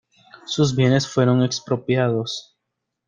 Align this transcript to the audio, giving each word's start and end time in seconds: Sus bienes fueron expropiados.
Sus 0.47 0.75
bienes 0.75 1.07
fueron 1.07 1.43
expropiados. 1.43 2.57